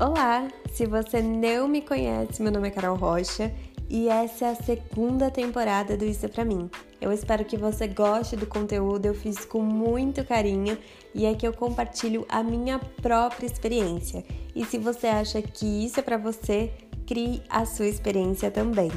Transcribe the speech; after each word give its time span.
Olá! 0.00 0.46
Se 0.72 0.86
você 0.86 1.20
não 1.20 1.66
me 1.66 1.82
conhece, 1.82 2.40
meu 2.40 2.52
nome 2.52 2.68
é 2.68 2.70
Carol 2.70 2.96
Rocha 2.96 3.52
e 3.90 4.08
essa 4.08 4.44
é 4.44 4.50
a 4.50 4.54
segunda 4.54 5.28
temporada 5.28 5.96
do 5.96 6.04
Isso 6.04 6.24
é 6.24 6.28
Pra 6.28 6.44
Mim. 6.44 6.70
Eu 7.00 7.12
espero 7.12 7.44
que 7.44 7.56
você 7.56 7.88
goste 7.88 8.36
do 8.36 8.46
conteúdo, 8.46 9.06
eu 9.06 9.14
fiz 9.14 9.44
com 9.44 9.60
muito 9.60 10.24
carinho 10.24 10.78
e 11.12 11.26
é 11.26 11.34
que 11.34 11.44
eu 11.44 11.52
compartilho 11.52 12.24
a 12.28 12.44
minha 12.44 12.78
própria 12.78 13.44
experiência. 13.44 14.24
E 14.54 14.64
se 14.64 14.78
você 14.78 15.08
acha 15.08 15.42
que 15.42 15.66
isso 15.84 15.98
é 15.98 16.02
para 16.04 16.16
você, 16.16 16.70
crie 17.04 17.42
a 17.48 17.66
sua 17.66 17.88
experiência 17.88 18.52
também. 18.52 18.92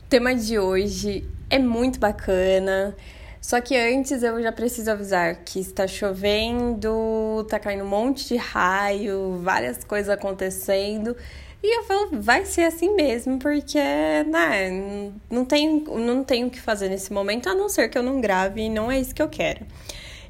O 0.00 0.08
tema 0.08 0.34
de 0.34 0.58
hoje 0.58 1.28
é 1.50 1.58
muito 1.58 2.00
bacana. 2.00 2.96
Só 3.42 3.60
que 3.60 3.76
antes 3.76 4.22
eu 4.22 4.40
já 4.40 4.52
preciso 4.52 4.92
avisar 4.92 5.34
que 5.44 5.58
está 5.58 5.84
chovendo, 5.88 7.44
tá 7.50 7.58
caindo 7.58 7.82
um 7.82 7.88
monte 7.88 8.28
de 8.28 8.36
raio, 8.36 9.40
várias 9.42 9.82
coisas 9.82 10.08
acontecendo. 10.08 11.16
E 11.60 11.78
eu 11.78 11.84
vou, 11.84 12.20
vai 12.22 12.44
ser 12.46 12.62
assim 12.62 12.94
mesmo, 12.94 13.40
porque 13.40 13.78
né, 13.78 15.10
não 15.28 15.44
tenho, 15.44 15.82
não 15.98 16.22
tenho 16.22 16.46
o 16.46 16.50
que 16.50 16.60
fazer 16.60 16.88
nesse 16.88 17.12
momento, 17.12 17.48
a 17.48 17.54
não 17.54 17.68
ser 17.68 17.88
que 17.88 17.98
eu 17.98 18.02
não 18.02 18.20
grave, 18.20 18.62
e 18.62 18.70
não 18.70 18.90
é 18.90 19.00
isso 19.00 19.12
que 19.12 19.22
eu 19.22 19.28
quero. 19.28 19.66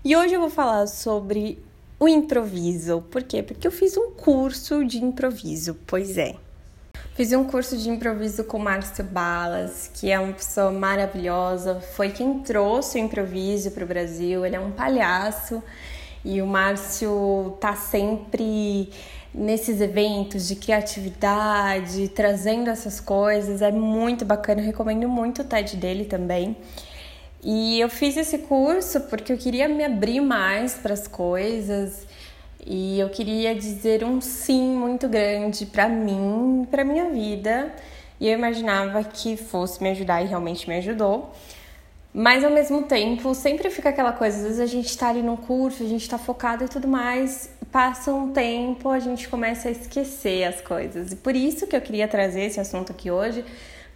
E 0.02 0.16
hoje 0.16 0.32
eu 0.32 0.40
vou 0.40 0.50
falar 0.50 0.86
sobre 0.86 1.62
o 2.00 2.08
improviso. 2.08 3.02
Por 3.10 3.22
quê? 3.22 3.42
Porque 3.42 3.66
eu 3.66 3.72
fiz 3.72 3.94
um 3.94 4.10
curso 4.12 4.84
de 4.86 5.04
improviso, 5.04 5.78
pois 5.86 6.16
é. 6.16 6.34
Fiz 7.14 7.30
um 7.34 7.44
curso 7.44 7.76
de 7.76 7.90
improviso 7.90 8.42
com 8.44 8.58
Márcio 8.58 9.04
Balas, 9.04 9.90
que 9.92 10.10
é 10.10 10.18
uma 10.18 10.32
pessoa 10.32 10.70
maravilhosa, 10.70 11.78
foi 11.94 12.08
quem 12.08 12.38
trouxe 12.38 12.98
o 12.98 13.02
improviso 13.02 13.70
para 13.72 13.84
o 13.84 13.86
Brasil. 13.86 14.46
Ele 14.46 14.56
é 14.56 14.60
um 14.60 14.70
palhaço 14.70 15.62
e 16.24 16.40
o 16.40 16.46
Márcio 16.46 17.54
tá 17.60 17.76
sempre 17.76 18.88
nesses 19.34 19.82
eventos 19.82 20.48
de 20.48 20.56
criatividade, 20.56 22.08
trazendo 22.08 22.70
essas 22.70 22.98
coisas. 22.98 23.60
É 23.60 23.70
muito 23.70 24.24
bacana, 24.24 24.62
recomendo 24.62 25.06
muito 25.06 25.42
o 25.42 25.44
TED 25.44 25.76
dele 25.76 26.06
também. 26.06 26.56
E 27.44 27.78
eu 27.78 27.90
fiz 27.90 28.16
esse 28.16 28.38
curso 28.38 29.02
porque 29.02 29.34
eu 29.34 29.36
queria 29.36 29.68
me 29.68 29.84
abrir 29.84 30.22
mais 30.22 30.76
para 30.76 30.94
as 30.94 31.06
coisas 31.06 32.06
e 32.64 33.00
eu 33.00 33.08
queria 33.08 33.54
dizer 33.54 34.04
um 34.04 34.20
sim 34.20 34.76
muito 34.76 35.08
grande 35.08 35.66
para 35.66 35.88
mim, 35.88 36.66
para 36.70 36.84
minha 36.84 37.10
vida. 37.10 37.74
E 38.20 38.28
eu 38.28 38.34
imaginava 38.38 39.02
que 39.02 39.36
fosse 39.36 39.82
me 39.82 39.90
ajudar 39.90 40.22
e 40.22 40.26
realmente 40.26 40.68
me 40.68 40.76
ajudou. 40.76 41.32
Mas 42.14 42.44
ao 42.44 42.50
mesmo 42.50 42.82
tempo, 42.82 43.34
sempre 43.34 43.70
fica 43.70 43.88
aquela 43.88 44.12
coisa, 44.12 44.36
às 44.36 44.42
vezes 44.42 44.60
a 44.60 44.66
gente 44.66 44.96
tá 44.96 45.08
ali 45.08 45.22
no 45.22 45.36
curso, 45.36 45.82
a 45.82 45.86
gente 45.86 46.08
tá 46.08 46.18
focado 46.18 46.62
e 46.62 46.68
tudo 46.68 46.86
mais, 46.86 47.50
passa 47.72 48.12
um 48.12 48.32
tempo, 48.32 48.90
a 48.90 49.00
gente 49.00 49.28
começa 49.28 49.68
a 49.68 49.70
esquecer 49.70 50.44
as 50.44 50.60
coisas. 50.60 51.12
E 51.12 51.16
por 51.16 51.34
isso 51.34 51.66
que 51.66 51.74
eu 51.74 51.80
queria 51.80 52.06
trazer 52.06 52.42
esse 52.42 52.60
assunto 52.60 52.92
aqui 52.92 53.10
hoje, 53.10 53.44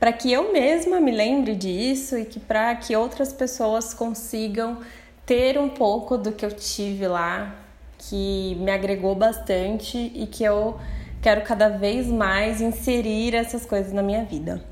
para 0.01 0.13
que 0.13 0.33
eu 0.33 0.51
mesma 0.51 0.99
me 0.99 1.13
lembre 1.13 1.55
disso 1.55 2.19
e 2.19 2.25
que 2.25 2.41
para 2.41 2.75
que 2.77 2.97
outras 2.97 3.35
pessoas 3.35 3.93
consigam 3.93 4.79
ter 5.27 5.59
um 5.59 5.69
pouco 5.69 6.17
do 6.17 6.33
que 6.33 6.45
eu 6.45 6.53
tive 6.53 7.07
lá 7.07 7.66
que 8.09 8.57
me 8.61 8.71
agregou 8.71 9.15
bastante 9.15 10.13
e 10.15 10.27
que 10.27 10.45
eu 10.45 10.79
quero 11.21 11.43
cada 11.43 11.69
vez 11.69 12.07
mais 12.07 12.61
inserir 12.61 13.35
essas 13.35 13.67
coisas 13.67 13.93
na 13.93 14.03
minha 14.03 14.25
vida. 14.25 14.63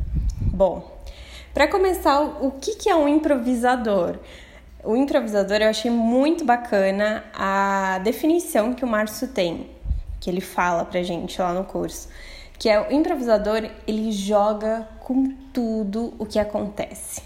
Bom, 0.40 0.98
para 1.52 1.68
começar, 1.68 2.20
o 2.20 2.52
que 2.52 2.88
é 2.88 2.94
um 2.94 3.08
improvisador? 3.08 4.18
O 4.82 4.94
improvisador 4.96 5.56
eu 5.56 5.68
achei 5.68 5.90
muito 5.90 6.44
bacana 6.44 7.24
a 7.34 7.98
definição 8.04 8.74
que 8.74 8.84
o 8.84 8.88
Márcio 8.88 9.28
tem, 9.28 9.70
que 10.20 10.30
ele 10.30 10.40
fala 10.40 10.84
pra 10.84 11.02
gente 11.02 11.40
lá 11.40 11.52
no 11.52 11.64
curso, 11.64 12.08
que 12.58 12.68
é 12.68 12.80
o 12.80 12.92
improvisador, 12.92 13.68
ele 13.86 14.12
joga 14.12 14.88
com 15.00 15.34
tudo 15.52 16.14
o 16.18 16.26
que 16.26 16.38
acontece 16.38 17.22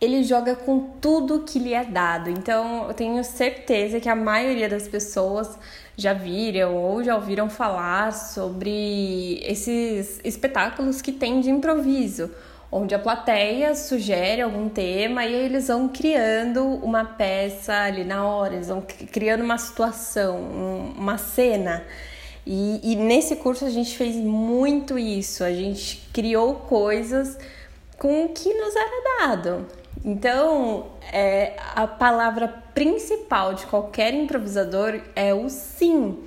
ele 0.00 0.22
joga 0.22 0.54
com 0.54 0.80
tudo 1.00 1.40
que 1.40 1.58
lhe 1.58 1.72
é 1.72 1.84
dado. 1.84 2.28
Então, 2.28 2.86
eu 2.88 2.94
tenho 2.94 3.22
certeza 3.24 3.98
que 3.98 4.08
a 4.08 4.14
maioria 4.14 4.68
das 4.68 4.86
pessoas 4.86 5.58
já 5.96 6.12
viram 6.12 6.76
ou 6.76 7.02
já 7.02 7.14
ouviram 7.14 7.48
falar 7.48 8.12
sobre 8.12 9.40
esses 9.42 10.20
espetáculos 10.22 11.00
que 11.00 11.10
tem 11.10 11.40
de 11.40 11.50
improviso, 11.50 12.30
onde 12.70 12.94
a 12.94 12.98
plateia 12.98 13.74
sugere 13.74 14.42
algum 14.42 14.68
tema 14.68 15.24
e 15.24 15.32
eles 15.32 15.68
vão 15.68 15.88
criando 15.88 16.62
uma 16.62 17.04
peça 17.04 17.72
ali 17.72 18.04
na 18.04 18.26
hora, 18.26 18.54
eles 18.54 18.68
vão 18.68 18.82
criando 19.10 19.42
uma 19.42 19.56
situação, 19.56 20.38
uma 20.96 21.16
cena. 21.16 21.82
E, 22.44 22.92
e 22.92 22.96
nesse 22.96 23.36
curso 23.36 23.64
a 23.64 23.70
gente 23.70 23.96
fez 23.96 24.14
muito 24.14 24.98
isso, 24.98 25.42
a 25.42 25.52
gente 25.52 26.06
criou 26.12 26.54
coisas 26.54 27.38
com 27.98 28.26
o 28.26 28.28
que 28.28 28.52
nos 28.52 28.76
era 28.76 29.26
dado. 29.26 29.66
Então, 30.06 30.86
é, 31.12 31.56
a 31.74 31.84
palavra 31.84 32.46
principal 32.72 33.54
de 33.54 33.66
qualquer 33.66 34.14
improvisador 34.14 35.00
é 35.16 35.34
o 35.34 35.50
sim. 35.50 36.22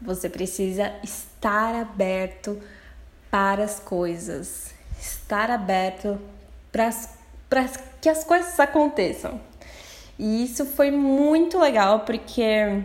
Você 0.00 0.28
precisa 0.28 0.92
estar 1.04 1.72
aberto 1.72 2.60
para 3.30 3.62
as 3.62 3.78
coisas, 3.78 4.74
estar 5.00 5.52
aberto 5.52 6.18
para 6.72 6.90
que 8.00 8.08
as 8.08 8.24
coisas 8.24 8.58
aconteçam. 8.58 9.40
E 10.18 10.42
isso 10.42 10.66
foi 10.66 10.90
muito 10.90 11.60
legal 11.60 12.00
porque 12.00 12.82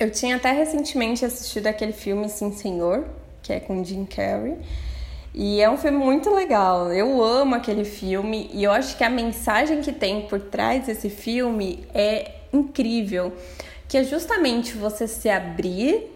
eu 0.00 0.10
tinha 0.10 0.36
até 0.36 0.52
recentemente 0.52 1.22
assistido 1.22 1.66
aquele 1.66 1.92
filme 1.92 2.30
Sim 2.30 2.50
Senhor, 2.50 3.06
que 3.42 3.52
é 3.52 3.60
com 3.60 3.84
Jim 3.84 4.06
Carrey. 4.06 4.56
E 5.38 5.60
é 5.60 5.68
um 5.68 5.76
filme 5.76 5.98
muito 5.98 6.30
legal. 6.34 6.90
Eu 6.90 7.22
amo 7.22 7.54
aquele 7.54 7.84
filme 7.84 8.48
e 8.54 8.64
eu 8.64 8.72
acho 8.72 8.96
que 8.96 9.04
a 9.04 9.10
mensagem 9.10 9.82
que 9.82 9.92
tem 9.92 10.22
por 10.22 10.40
trás 10.40 10.86
desse 10.86 11.10
filme 11.10 11.86
é 11.92 12.36
incrível, 12.50 13.34
que 13.86 13.98
é 13.98 14.04
justamente 14.04 14.74
você 14.74 15.06
se 15.06 15.28
abrir, 15.28 16.10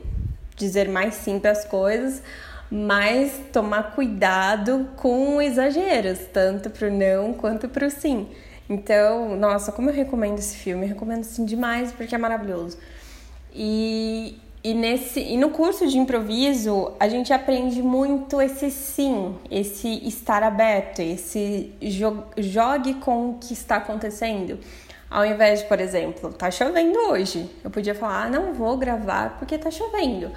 dizer 0.56 0.88
mais 0.88 1.16
sim 1.16 1.38
para 1.38 1.50
as 1.50 1.66
coisas, 1.66 2.22
mas 2.70 3.38
tomar 3.52 3.94
cuidado 3.94 4.88
com 4.96 5.42
exageros, 5.42 6.20
tanto 6.32 6.70
pro 6.70 6.90
não 6.90 7.34
quanto 7.34 7.68
pro 7.68 7.90
sim. 7.90 8.26
Então, 8.70 9.36
nossa, 9.36 9.70
como 9.70 9.90
eu 9.90 9.94
recomendo 9.94 10.38
esse 10.38 10.56
filme, 10.56 10.84
eu 10.84 10.88
recomendo 10.88 11.20
assim 11.20 11.44
demais 11.44 11.92
porque 11.92 12.14
é 12.14 12.18
maravilhoso. 12.18 12.78
E 13.52 14.38
e, 14.62 14.74
nesse, 14.74 15.20
e 15.20 15.38
no 15.38 15.50
curso 15.50 15.86
de 15.86 15.98
improviso, 15.98 16.92
a 17.00 17.08
gente 17.08 17.32
aprende 17.32 17.82
muito 17.82 18.42
esse 18.42 18.70
sim, 18.70 19.34
esse 19.50 20.06
estar 20.06 20.42
aberto, 20.42 21.00
esse 21.00 21.72
jo 21.80 22.22
jogue 22.36 22.94
com 22.94 23.30
o 23.30 23.38
que 23.38 23.54
está 23.54 23.76
acontecendo. 23.76 24.58
Ao 25.10 25.24
invés 25.24 25.60
de, 25.60 25.66
por 25.66 25.80
exemplo, 25.80 26.30
tá 26.32 26.50
chovendo 26.50 26.98
hoje, 27.08 27.50
eu 27.64 27.70
podia 27.70 27.94
falar, 27.94 28.24
ah, 28.24 28.28
não 28.28 28.52
vou 28.52 28.76
gravar 28.76 29.38
porque 29.38 29.56
tá 29.56 29.70
chovendo. 29.70 30.30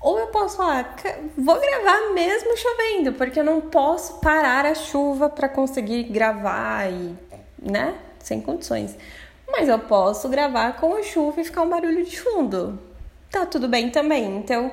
Ou 0.00 0.18
eu 0.18 0.26
posso 0.26 0.56
falar, 0.56 0.96
vou 1.38 1.58
gravar 1.60 2.12
mesmo 2.12 2.56
chovendo, 2.56 3.12
porque 3.12 3.38
eu 3.38 3.44
não 3.44 3.60
posso 3.60 4.18
parar 4.18 4.66
a 4.66 4.74
chuva 4.74 5.30
para 5.30 5.48
conseguir 5.48 6.02
gravar 6.02 6.90
e, 6.90 7.14
né, 7.62 7.94
sem 8.18 8.40
condições. 8.40 8.96
Mas 9.46 9.68
eu 9.68 9.78
posso 9.78 10.28
gravar 10.28 10.76
com 10.76 10.96
a 10.96 11.02
chuva 11.04 11.40
e 11.40 11.44
ficar 11.44 11.62
um 11.62 11.70
barulho 11.70 12.04
de 12.04 12.20
fundo 12.20 12.93
tá 13.40 13.46
tudo 13.46 13.68
bem 13.68 13.90
também. 13.90 14.36
Então, 14.36 14.70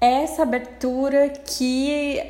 essa 0.00 0.42
abertura 0.42 1.30
que 1.30 2.22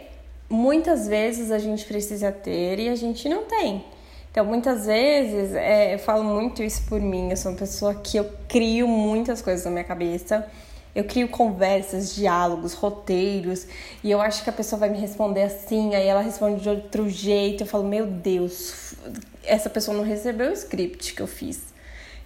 muitas 0.49 1.09
vezes 1.09 1.51
a 1.51 1.59
gente 1.59 1.85
precisa 1.85 2.31
ter 2.31 2.79
e 2.79 2.89
a 2.89 2.95
gente 2.95 3.29
não 3.29 3.45
tem. 3.45 3.85
Então, 4.31 4.45
muitas 4.45 4.87
vezes, 4.87 5.55
é, 5.55 5.95
eu 5.95 5.99
falo 5.99 6.25
muito 6.25 6.63
isso 6.63 6.83
por 6.89 7.01
mim, 7.01 7.31
eu 7.31 7.37
sou 7.37 7.53
uma 7.53 7.59
pessoa 7.59 7.95
que 7.95 8.17
eu 8.17 8.29
crio 8.49 8.87
muitas 8.89 9.41
coisas 9.41 9.65
na 9.65 9.71
minha 9.71 9.85
cabeça. 9.85 10.47
Eu 10.95 11.03
crio 11.03 11.29
conversas, 11.29 12.15
diálogos, 12.15 12.73
roteiros, 12.73 13.67
e 14.03 14.13
eu 14.13 14.21
acho 14.21 14.45
que 14.45 14.51
a 14.51 14.53
pessoa 14.53 14.79
vai 14.79 14.89
me 14.89 14.99
responder 14.99 15.43
assim, 15.43 15.93
aí 15.93 16.07
ela 16.07 16.21
responde 16.21 16.63
de 16.63 16.69
outro 16.69 17.09
jeito. 17.09 17.65
Eu 17.65 17.67
falo, 17.67 17.83
meu 17.83 18.07
Deus, 18.07 18.95
essa 19.43 19.69
pessoa 19.69 19.97
não 19.97 20.05
recebeu 20.05 20.51
o 20.51 20.53
script 20.53 21.15
que 21.15 21.21
eu 21.21 21.27
fiz. 21.27 21.57
O 21.57 21.63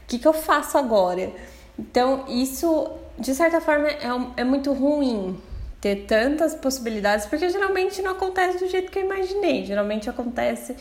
que, 0.06 0.18
que 0.18 0.28
eu 0.28 0.34
faço 0.34 0.76
agora? 0.76 1.32
Então, 1.78 2.24
isso, 2.28 2.90
de 3.18 3.34
certa 3.34 3.60
forma, 3.60 3.88
é, 3.88 4.08
é 4.38 4.44
muito 4.44 4.72
ruim 4.72 5.40
ter 5.80 6.06
tantas 6.06 6.54
possibilidades, 6.54 7.26
porque 7.26 7.48
geralmente 7.48 8.02
não 8.02 8.12
acontece 8.12 8.58
do 8.58 8.68
jeito 8.68 8.90
que 8.90 8.98
eu 8.98 9.04
imaginei, 9.04 9.64
geralmente 9.64 10.10
acontece 10.10 10.74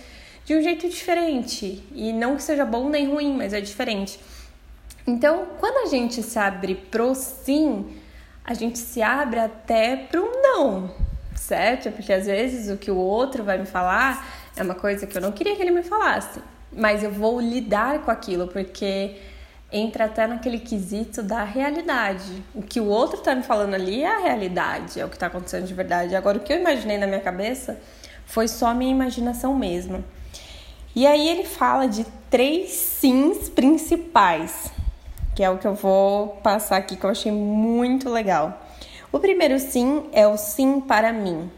de 0.43 0.55
um 0.55 0.61
jeito 0.61 0.89
diferente. 0.89 1.83
E 1.93 2.11
não 2.11 2.35
que 2.35 2.43
seja 2.43 2.65
bom 2.65 2.89
nem 2.89 3.07
ruim, 3.07 3.35
mas 3.37 3.53
é 3.53 3.61
diferente. 3.61 4.19
Então, 5.05 5.47
quando 5.59 5.87
a 5.87 5.89
gente 5.89 6.23
se 6.23 6.39
abre 6.39 6.75
pro 6.75 7.13
sim, 7.13 7.85
a 8.43 8.53
gente 8.53 8.79
se 8.79 9.01
abre 9.01 9.39
até 9.39 9.95
pro 9.95 10.29
não, 10.41 10.89
certo? 11.35 11.91
Porque 11.91 12.11
às 12.11 12.25
vezes 12.25 12.73
o 12.73 12.77
que 12.77 12.89
o 12.89 12.97
outro 12.97 13.43
vai 13.43 13.57
me 13.57 13.65
falar 13.65 14.25
é 14.55 14.63
uma 14.63 14.73
coisa 14.73 15.05
que 15.05 15.15
eu 15.17 15.21
não 15.21 15.31
queria 15.31 15.55
que 15.55 15.61
ele 15.61 15.71
me 15.71 15.83
falasse. 15.83 16.41
mas 16.71 17.03
eu 17.03 17.11
vou 17.11 17.39
lidar 17.39 17.99
com 17.99 18.11
aquilo, 18.11 18.47
porque 18.47 19.15
entra 19.71 20.05
até 20.05 20.25
naquele 20.25 20.59
quesito 20.59 21.21
da 21.21 21.43
realidade. 21.43 22.43
O 22.55 22.61
que 22.61 22.79
o 22.79 22.85
outro 22.85 23.19
tá 23.19 23.35
me 23.35 23.43
falando 23.43 23.73
ali 23.73 24.03
é 24.03 24.15
a 24.15 24.19
realidade, 24.19 24.99
é 24.99 25.05
o 25.05 25.09
que 25.09 25.17
tá 25.17 25.27
acontecendo 25.27 25.65
de 25.65 25.73
verdade. 25.73 26.15
Agora, 26.15 26.37
o 26.37 26.41
que 26.41 26.53
eu 26.53 26.57
imaginei 26.57 26.97
na 26.97 27.07
minha 27.07 27.19
cabeça 27.19 27.79
foi 28.25 28.47
só 28.47 28.73
minha 28.73 28.91
imaginação 28.91 29.53
mesmo. 29.55 30.03
E 30.95 31.05
aí 31.05 31.27
ele 31.29 31.43
fala 31.43 31.87
de 31.87 32.05
três 32.29 32.71
sims 32.71 33.49
principais, 33.49 34.71
que 35.35 35.43
é 35.43 35.49
o 35.49 35.57
que 35.57 35.67
eu 35.67 35.75
vou 35.75 36.29
passar 36.41 36.77
aqui 36.77 36.95
que 36.95 37.05
eu 37.05 37.09
achei 37.09 37.31
muito 37.31 38.09
legal. 38.09 38.65
O 39.11 39.19
primeiro 39.19 39.59
sim 39.59 40.09
é 40.11 40.27
o 40.27 40.37
sim 40.37 40.81
para 40.81 41.13
mim. 41.13 41.51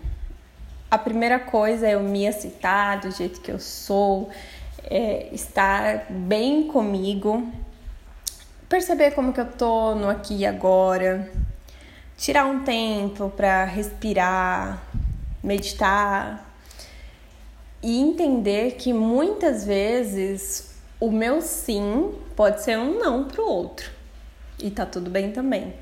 A 0.91 0.97
primeira 0.97 1.39
coisa 1.39 1.87
é 1.87 1.93
eu 1.93 2.01
me 2.01 2.27
aceitar 2.27 2.99
do 2.99 3.11
jeito 3.11 3.41
que 3.41 3.51
eu 3.51 3.59
sou, 3.59 4.29
é 4.83 5.29
estar 5.31 6.07
bem 6.09 6.67
comigo, 6.67 7.47
perceber 8.69 9.11
como 9.11 9.33
que 9.33 9.41
eu 9.41 9.51
tô 9.51 9.95
no 9.95 10.07
aqui 10.07 10.37
e 10.37 10.45
agora, 10.45 11.29
tirar 12.15 12.45
um 12.45 12.63
tempo 12.63 13.29
para 13.35 13.65
respirar, 13.65 14.81
meditar 15.43 16.47
e 17.81 17.99
entender 17.99 18.75
que 18.75 18.93
muitas 18.93 19.65
vezes 19.65 20.75
o 20.99 21.09
meu 21.09 21.41
sim 21.41 22.13
pode 22.35 22.61
ser 22.61 22.77
um 22.77 22.99
não 22.99 23.23
pro 23.23 23.43
outro. 23.43 23.89
E 24.61 24.69
tá 24.69 24.85
tudo 24.85 25.09
bem 25.09 25.31
também. 25.31 25.73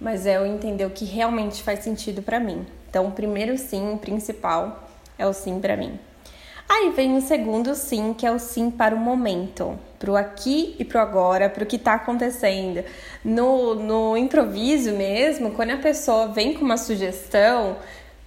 Mas 0.00 0.26
é 0.26 0.36
eu 0.36 0.46
entender 0.46 0.84
o 0.84 0.90
que 0.90 1.04
realmente 1.04 1.62
faz 1.62 1.80
sentido 1.80 2.22
para 2.22 2.38
mim. 2.38 2.64
Então, 2.88 3.08
o 3.08 3.12
primeiro 3.12 3.58
sim, 3.58 3.98
principal, 4.00 4.88
é 5.18 5.26
o 5.26 5.32
sim 5.32 5.58
para 5.58 5.76
mim. 5.76 5.98
Aí 6.68 6.90
vem 6.90 7.16
o 7.16 7.22
segundo 7.22 7.74
sim, 7.74 8.12
que 8.12 8.26
é 8.26 8.30
o 8.30 8.38
sim 8.38 8.70
para 8.70 8.94
o 8.94 8.98
momento, 8.98 9.78
para 9.98 10.10
o 10.10 10.16
aqui 10.16 10.76
e 10.78 10.84
para 10.84 10.98
o 10.98 11.02
agora, 11.02 11.48
para 11.48 11.64
o 11.64 11.66
que 11.66 11.76
está 11.76 11.94
acontecendo. 11.94 12.84
No, 13.24 13.74
no 13.74 14.16
improviso 14.18 14.92
mesmo, 14.92 15.52
quando 15.52 15.70
a 15.70 15.78
pessoa 15.78 16.28
vem 16.28 16.52
com 16.52 16.64
uma 16.64 16.76
sugestão, 16.76 17.78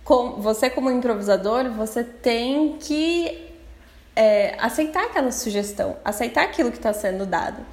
com, 0.04 0.42
você 0.42 0.70
como 0.70 0.90
improvisador, 0.90 1.70
você 1.70 2.04
tem 2.04 2.78
que 2.80 3.48
é, 4.16 4.56
aceitar 4.60 5.06
aquela 5.06 5.32
sugestão, 5.32 5.96
aceitar 6.04 6.44
aquilo 6.44 6.72
que 6.72 6.78
está 6.78 6.94
sendo 6.94 7.28
dado. 7.28 7.64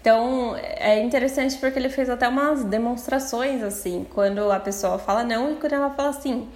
Então 0.00 0.56
é 0.56 1.00
interessante 1.00 1.56
porque 1.58 1.78
ele 1.78 1.88
fez 1.88 2.10
até 2.10 2.26
umas 2.28 2.64
demonstrações 2.64 3.62
assim, 3.62 4.06
quando 4.12 4.50
a 4.50 4.58
pessoa 4.58 4.98
fala 4.98 5.22
não 5.22 5.52
e 5.52 5.54
quando 5.56 5.74
ela 5.74 5.90
fala 5.90 6.12
sim. 6.12 6.48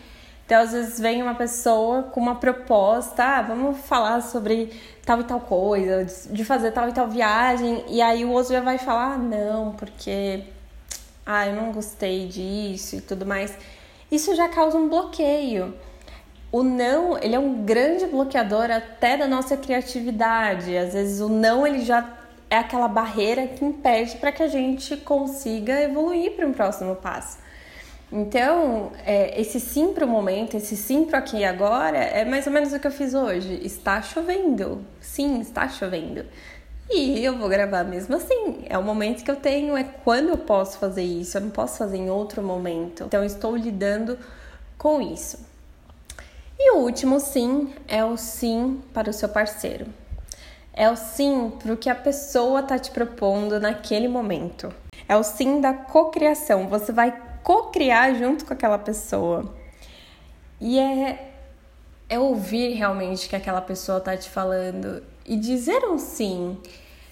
Então, 0.45 0.61
às 0.61 0.73
vezes, 0.73 1.01
vem 1.01 1.23
uma 1.23 1.35
pessoa 1.35 2.03
com 2.03 2.21
uma 2.21 2.35
proposta, 2.35 3.25
ah, 3.25 3.43
vamos 3.43 3.79
falar 3.79 4.21
sobre 4.21 4.73
tal 5.05 5.21
e 5.21 5.25
tal 5.25 5.41
coisa, 5.41 6.05
de 6.31 6.45
fazer 6.45 6.73
tal 6.73 6.89
e 6.89 6.93
tal 6.93 7.09
viagem, 7.09 7.85
e 7.89 8.03
aí 8.03 8.25
o 8.25 8.31
outro 8.31 8.53
já 8.53 8.61
vai 8.61 8.79
falar, 8.79 9.15
ah, 9.15 9.19
não, 9.19 9.73
porque 9.73 10.45
ah, 11.25 11.47
eu 11.47 11.55
não 11.55 11.73
gostei 11.73 12.27
disso 12.27 12.97
e 12.97 13.01
tudo 13.01 13.25
mais. 13.25 13.57
Isso 14.11 14.35
já 14.35 14.49
causa 14.49 14.77
um 14.77 14.89
bloqueio. 14.89 15.75
O 16.51 16.63
não, 16.63 17.17
ele 17.17 17.35
é 17.35 17.39
um 17.39 17.65
grande 17.65 18.05
bloqueador 18.07 18.71
até 18.71 19.17
da 19.17 19.27
nossa 19.27 19.57
criatividade. 19.57 20.77
Às 20.77 20.93
vezes 20.93 21.21
o 21.21 21.29
não, 21.29 21.67
ele 21.67 21.81
já 21.83 22.07
é 22.51 22.59
aquela 22.59 22.89
barreira 22.89 23.47
que 23.47 23.65
impede 23.65 24.17
para 24.17 24.31
que 24.31 24.43
a 24.43 24.49
gente 24.49 24.99
consiga 24.99 25.81
evoluir 25.81 26.33
para 26.33 26.47
um 26.47 26.53
próximo 26.53 26.95
passo. 26.95 27.39
Então, 28.13 28.93
é, 29.07 29.41
esse 29.41 29.59
sim 29.59 29.95
para 29.95 30.05
o 30.05 30.09
momento, 30.09 30.55
esse 30.55 30.77
sim 30.77 31.07
para 31.07 31.19
aqui 31.19 31.39
e 31.39 31.45
agora, 31.47 31.97
é 31.97 32.27
mais 32.27 32.47
ou 32.47 32.53
menos 32.53 32.71
o 32.71 32.79
que 32.79 32.87
eu 32.87 32.91
fiz 32.91 33.15
hoje. 33.15 33.59
Está 33.65 34.03
chovendo. 34.03 34.85
Sim, 35.01 35.41
está 35.41 35.67
chovendo. 35.67 36.27
E 36.91 37.25
eu 37.25 37.39
vou 37.39 37.49
gravar 37.49 37.85
mesmo 37.85 38.15
assim. 38.15 38.67
É 38.69 38.77
o 38.77 38.83
momento 38.83 39.25
que 39.25 39.31
eu 39.31 39.37
tenho, 39.37 39.75
é 39.79 39.85
quando 40.05 40.29
eu 40.29 40.37
posso 40.37 40.79
fazer 40.79 41.03
isso. 41.03 41.39
Eu 41.39 41.41
não 41.41 41.51
posso 41.51 41.79
fazer 41.79 41.97
em 41.97 42.11
outro 42.11 42.43
momento. 42.43 43.05
Então, 43.05 43.25
estou 43.25 43.57
lidando 43.57 44.19
com 44.77 45.01
isso. 45.01 45.39
E 46.59 46.73
o 46.73 46.81
último 46.81 47.19
sim 47.19 47.73
é 47.89 48.05
o 48.05 48.19
sim 48.19 48.83
para 48.93 49.09
o 49.09 49.13
seu 49.13 49.31
parceiro. 49.31 49.87
É 50.75 50.91
o 50.91 50.97
sim 50.97 51.51
para 51.59 51.73
o 51.73 51.79
que 51.79 51.89
a 51.89 51.95
pessoa 51.95 52.61
está 52.61 52.79
te 52.79 52.91
propondo 52.91 53.59
naquele 53.59 54.07
momento. 54.07 54.71
É 55.09 55.17
o 55.17 55.23
sim 55.23 55.63
da 55.63 55.73
cocriação. 55.73 56.69
Você 56.69 56.93
vai 56.93 57.32
co-criar 57.43 58.15
junto 58.15 58.45
com 58.45 58.53
aquela 58.53 58.79
pessoa. 58.79 59.55
E 60.61 60.79
é, 60.79 61.33
é 62.09 62.19
ouvir 62.19 62.75
realmente 62.75 63.29
que 63.29 63.35
aquela 63.35 63.61
pessoa 63.61 64.01
tá 64.01 64.17
te 64.17 64.31
falando 64.31 65.03
e 65.27 65.37
dizer 65.37 65.85
um 65.85 65.99
sim. 65.99 66.57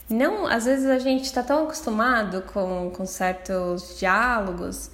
Não, 0.09 0.47
às 0.47 0.65
vezes 0.65 0.87
a 0.87 0.99
gente 0.99 1.25
está 1.25 1.43
tão 1.43 1.65
acostumado 1.65 2.43
com, 2.43 2.91
com 2.91 3.07
certos 3.07 3.99
diálogos 3.99 4.91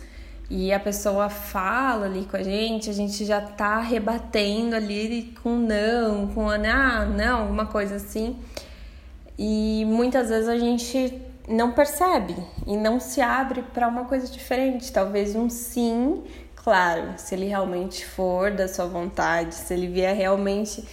e 0.48 0.72
a 0.72 0.78
pessoa 0.78 1.28
fala 1.28 2.06
ali 2.06 2.24
com 2.24 2.36
a 2.36 2.42
gente, 2.42 2.88
a 2.88 2.92
gente 2.92 3.24
já 3.24 3.40
tá 3.40 3.80
rebatendo 3.80 4.76
ali 4.76 5.34
com 5.42 5.56
não, 5.56 6.28
com 6.28 6.48
ah, 6.48 7.04
não, 7.04 7.40
alguma 7.40 7.66
coisa 7.66 7.96
assim. 7.96 8.38
E 9.38 9.84
muitas 9.86 10.28
vezes 10.28 10.48
a 10.48 10.56
gente 10.56 11.25
não 11.48 11.72
percebe 11.72 12.36
e 12.66 12.76
não 12.76 12.98
se 12.98 13.20
abre 13.20 13.62
para 13.62 13.88
uma 13.88 14.04
coisa 14.04 14.26
diferente. 14.26 14.92
Talvez 14.92 15.34
um 15.34 15.48
sim, 15.48 16.22
claro, 16.54 17.14
se 17.16 17.34
ele 17.34 17.46
realmente 17.46 18.04
for 18.04 18.50
da 18.50 18.66
sua 18.68 18.86
vontade, 18.86 19.54
se 19.54 19.72
ele 19.72 19.88
vier 19.88 20.14
realmente 20.14 20.84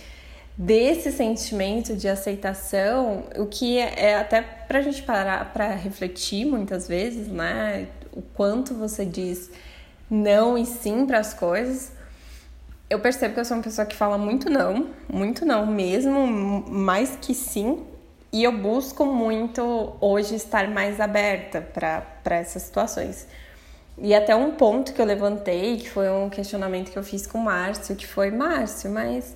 desse 0.56 1.12
sentimento 1.12 1.96
de 1.96 2.08
aceitação, 2.08 3.24
o 3.38 3.48
que 3.48 3.80
é, 3.80 4.18
até 4.18 4.42
para 4.42 4.80
a 4.80 4.82
gente 4.82 5.02
parar 5.02 5.52
para 5.52 5.70
refletir 5.70 6.46
muitas 6.46 6.88
vezes, 6.88 7.28
né? 7.28 7.88
O 8.12 8.22
quanto 8.22 8.76
você 8.76 9.04
diz 9.04 9.50
não 10.10 10.58
e 10.58 10.66
sim 10.66 11.06
para 11.08 11.20
as 11.20 11.34
coisas. 11.34 11.92
Eu 12.88 13.00
percebo 13.00 13.34
que 13.34 13.40
eu 13.40 13.46
sou 13.46 13.58
uma 13.58 13.64
pessoa 13.64 13.88
que 13.88 13.96
fala 13.96 14.20
muito 14.20 14.50
não, 14.52 14.90
muito 15.12 15.44
não 15.44 15.66
mesmo, 15.66 16.64
mais 16.70 17.18
que 17.20 17.34
sim, 17.34 17.84
e 18.34 18.44
eu 18.44 18.52
busco 18.52 19.06
muito 19.06 19.94
hoje 20.02 20.34
estar 20.34 20.68
mais 20.68 21.00
aberta 21.00 21.62
para 21.62 22.36
essas 22.36 22.64
situações. 22.64 23.28
E 23.96 24.16
até 24.16 24.36
um 24.36 24.54
ponto 24.56 24.92
que 24.92 25.00
eu 25.00 25.06
levantei, 25.06 25.78
que 25.78 25.88
foi 25.88 26.10
um 26.10 26.32
questionamento 26.32 26.92
que 26.92 26.98
eu 26.98 27.04
fiz 27.04 27.28
com 27.28 27.38
o 27.38 27.44
Márcio, 27.44 27.96
que 27.96 28.08
foi: 28.08 28.32
Márcio, 28.32 28.90
mas 28.90 29.36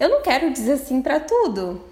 eu 0.00 0.08
não 0.08 0.22
quero 0.22 0.50
dizer 0.50 0.78
sim 0.78 1.02
para 1.02 1.20
tudo. 1.20 1.84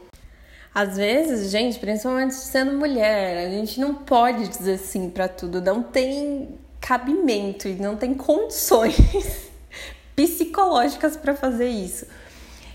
Às 0.75 0.97
vezes, 0.97 1.51
gente, 1.51 1.79
principalmente 1.79 2.33
sendo 2.33 2.73
mulher, 2.73 3.47
a 3.47 3.51
gente 3.51 3.79
não 3.79 3.95
pode 3.95 4.49
dizer 4.49 4.79
sim 4.79 5.11
para 5.11 5.29
tudo, 5.29 5.61
não 5.61 5.83
tem 5.83 6.59
cabimento 6.81 7.69
e 7.69 7.75
não 7.75 7.97
tem 7.97 8.15
condições 8.15 9.51
psicológicas 10.17 11.19
para 11.19 11.35
fazer 11.35 11.69
isso. 11.69 12.07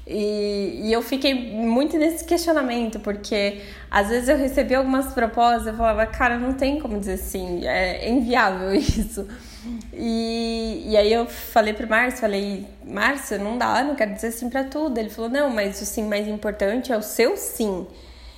E, 0.07 0.81
e, 0.83 0.93
eu 0.93 1.01
fiquei 1.01 1.33
muito 1.33 1.97
nesse 1.97 2.23
questionamento, 2.23 2.99
porque 2.99 3.61
às 3.89 4.09
vezes 4.09 4.29
eu 4.29 4.37
recebi 4.37 4.75
algumas 4.75 5.13
propostas 5.13 5.73
e 5.73 5.77
falava, 5.77 6.05
cara, 6.05 6.37
não 6.37 6.53
tem 6.53 6.79
como 6.79 6.99
dizer 6.99 7.17
sim, 7.17 7.65
é 7.65 8.07
inviável 8.07 8.73
isso. 8.75 9.27
E, 9.91 10.83
e 10.87 10.97
aí 10.97 11.11
eu 11.11 11.25
falei 11.25 11.73
pro 11.73 11.89
Márcio, 11.89 12.19
falei, 12.19 12.67
Márcio, 12.85 13.39
não 13.39 13.57
dá, 13.57 13.83
não 13.83 13.95
quero 13.95 14.13
dizer 14.13 14.31
sim 14.31 14.47
para 14.47 14.63
tudo. 14.63 14.97
Ele 14.97 15.09
falou, 15.09 15.29
não, 15.29 15.49
mas 15.49 15.81
o 15.81 15.85
sim 15.85 16.03
mais 16.03 16.27
importante 16.27 16.91
é 16.91 16.97
o 16.97 17.01
seu 17.01 17.35
sim. 17.35 17.87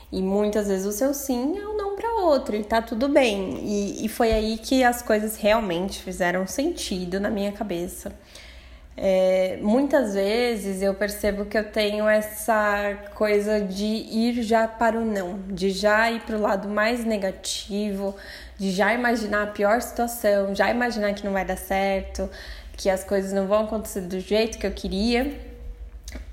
E 0.09 0.21
muitas 0.21 0.69
vezes 0.69 0.85
o 0.85 0.91
seu 0.93 1.13
sim 1.13 1.57
é 1.57 1.67
o 1.67 1.75
não 1.75 1.97
para 1.97 2.09
outro, 2.23 2.55
e 2.55 2.63
tá 2.63 2.81
tudo 2.81 3.09
bem. 3.09 3.59
E, 3.61 4.05
e 4.05 4.07
foi 4.07 4.31
aí 4.31 4.57
que 4.57 4.83
as 4.83 5.01
coisas 5.01 5.35
realmente 5.35 6.01
fizeram 6.01 6.47
sentido 6.47 7.19
na 7.19 7.29
minha 7.29 7.51
cabeça. 7.51 8.15
É, 8.99 9.59
muitas 9.61 10.15
vezes 10.15 10.81
eu 10.81 10.91
percebo 10.95 11.45
que 11.45 11.55
eu 11.55 11.63
tenho 11.63 12.09
essa 12.09 12.97
coisa 13.13 13.61
de 13.61 13.85
ir 13.85 14.41
já 14.41 14.67
para 14.67 14.97
o 14.97 15.05
não, 15.05 15.37
de 15.49 15.69
já 15.69 16.09
ir 16.09 16.21
para 16.21 16.35
o 16.35 16.41
lado 16.41 16.67
mais 16.67 17.05
negativo, 17.05 18.15
de 18.57 18.71
já 18.71 18.95
imaginar 18.95 19.43
a 19.43 19.47
pior 19.47 19.79
situação, 19.83 20.55
já 20.55 20.71
imaginar 20.71 21.13
que 21.13 21.23
não 21.23 21.31
vai 21.31 21.45
dar 21.45 21.57
certo, 21.57 22.27
que 22.75 22.89
as 22.89 23.03
coisas 23.03 23.31
não 23.31 23.45
vão 23.45 23.65
acontecer 23.65 24.01
do 24.01 24.19
jeito 24.19 24.57
que 24.57 24.65
eu 24.65 24.71
queria. 24.71 25.31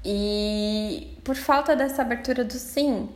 E 0.02 1.18
por 1.23 1.35
falta 1.37 1.76
dessa 1.76 2.00
abertura 2.00 2.44
do 2.44 2.54
sim, 2.54 3.11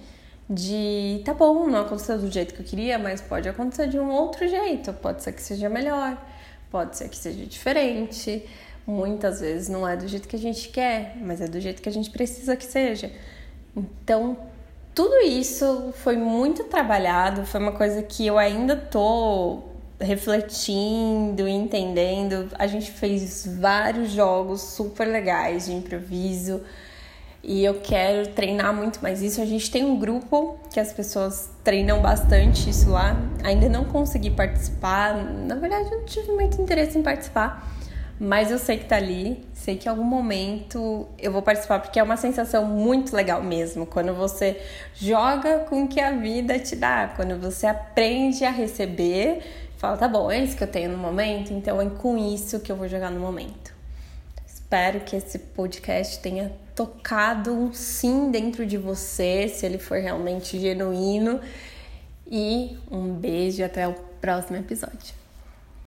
de 0.48 1.22
tá 1.24 1.32
bom, 1.32 1.66
não 1.66 1.80
aconteceu 1.80 2.18
do 2.18 2.30
jeito 2.30 2.52
que 2.52 2.60
eu 2.60 2.66
queria, 2.66 2.98
mas 2.98 3.22
pode 3.22 3.48
acontecer 3.48 3.88
de 3.88 3.98
um 3.98 4.10
outro 4.10 4.46
jeito, 4.46 4.92
pode 4.92 5.22
ser 5.22 5.32
que 5.32 5.40
seja 5.42 5.70
melhor, 5.70 6.22
pode 6.70 6.98
ser 6.98 7.08
que 7.08 7.16
seja 7.16 7.46
diferente 7.46 8.46
muitas 8.88 9.40
vezes 9.40 9.68
não 9.68 9.86
é 9.86 9.94
do 9.94 10.08
jeito 10.08 10.26
que 10.26 10.34
a 10.34 10.38
gente 10.38 10.70
quer, 10.70 11.14
mas 11.20 11.42
é 11.42 11.46
do 11.46 11.60
jeito 11.60 11.82
que 11.82 11.88
a 11.90 11.92
gente 11.92 12.08
precisa 12.08 12.56
que 12.56 12.64
seja. 12.64 13.12
Então, 13.76 14.38
tudo 14.94 15.16
isso 15.20 15.92
foi 15.98 16.16
muito 16.16 16.64
trabalhado, 16.64 17.44
foi 17.44 17.60
uma 17.60 17.72
coisa 17.72 18.02
que 18.02 18.26
eu 18.26 18.38
ainda 18.38 18.74
tô 18.74 19.60
refletindo, 20.00 21.46
entendendo. 21.46 22.48
A 22.58 22.66
gente 22.66 22.90
fez 22.90 23.46
vários 23.60 24.10
jogos 24.10 24.62
super 24.62 25.06
legais 25.06 25.66
de 25.66 25.74
improviso. 25.74 26.62
e 27.42 27.64
eu 27.64 27.74
quero 27.80 28.28
treinar 28.30 28.74
muito 28.74 29.00
mais 29.00 29.22
isso. 29.22 29.40
A 29.40 29.44
gente 29.44 29.70
tem 29.70 29.84
um 29.84 29.98
grupo 29.98 30.58
que 30.72 30.80
as 30.80 30.92
pessoas 30.92 31.50
treinam 31.62 32.00
bastante 32.02 32.68
isso 32.68 32.90
lá. 32.90 33.16
Ainda 33.44 33.68
não 33.68 33.84
consegui 33.84 34.30
participar, 34.30 35.14
na 35.14 35.54
verdade, 35.54 35.90
eu 35.90 35.98
não 35.98 36.04
tive 36.04 36.32
muito 36.32 36.60
interesse 36.60 36.98
em 36.98 37.02
participar, 37.02 37.77
mas 38.20 38.50
eu 38.50 38.58
sei 38.58 38.78
que 38.78 38.84
tá 38.86 38.96
ali. 38.96 39.46
Sei 39.54 39.76
que 39.76 39.86
em 39.86 39.90
algum 39.90 40.04
momento 40.04 41.08
eu 41.18 41.30
vou 41.30 41.42
participar 41.42 41.80
porque 41.80 41.98
é 41.98 42.02
uma 42.02 42.16
sensação 42.16 42.64
muito 42.64 43.14
legal 43.14 43.42
mesmo. 43.42 43.86
Quando 43.86 44.14
você 44.14 44.60
joga 44.94 45.60
com 45.60 45.84
o 45.84 45.88
que 45.88 46.00
a 46.00 46.12
vida 46.12 46.58
te 46.58 46.74
dá, 46.74 47.12
quando 47.14 47.38
você 47.38 47.66
aprende 47.66 48.44
a 48.44 48.50
receber, 48.50 49.40
fala, 49.76 49.96
tá 49.96 50.08
bom, 50.08 50.30
é 50.30 50.42
isso 50.42 50.56
que 50.56 50.64
eu 50.64 50.68
tenho 50.68 50.90
no 50.90 50.98
momento, 50.98 51.52
então 51.52 51.80
é 51.80 51.88
com 51.88 52.16
isso 52.18 52.60
que 52.60 52.72
eu 52.72 52.76
vou 52.76 52.88
jogar 52.88 53.10
no 53.10 53.20
momento. 53.20 53.72
Espero 54.46 55.00
que 55.00 55.16
esse 55.16 55.38
podcast 55.38 56.18
tenha 56.18 56.52
tocado 56.74 57.52
um 57.52 57.72
sim 57.72 58.30
dentro 58.30 58.66
de 58.66 58.76
você, 58.76 59.48
se 59.48 59.64
ele 59.64 59.78
for 59.78 59.98
realmente 59.98 60.60
genuíno. 60.60 61.40
E 62.30 62.76
um 62.90 63.14
beijo 63.14 63.64
até 63.64 63.88
o 63.88 63.94
próximo 64.20 64.58
episódio. 64.58 65.17